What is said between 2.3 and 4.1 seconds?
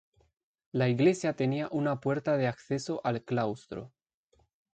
de acceso al claustro.